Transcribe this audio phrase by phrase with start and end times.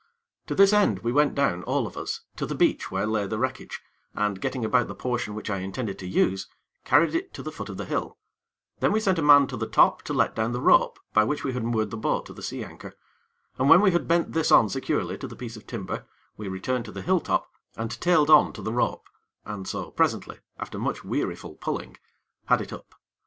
[0.47, 3.37] To this end, we went down, all of us, to the beach where lay the
[3.37, 3.81] wreckage,
[4.15, 6.47] and, getting about the portion which I intended to use,
[6.83, 8.17] carried it to the foot of the hill;
[8.79, 11.43] then we sent a man to the top to let down the rope by which
[11.43, 12.95] we had moored the boat to the sea anchor,
[13.59, 16.85] and when we had bent this on securely to the piece of timber, we returned
[16.85, 17.45] to the hill top,
[17.77, 19.05] and tailed on to the rope,
[19.45, 21.95] and so, presently, after much weariful pulling,
[22.45, 22.95] had it up.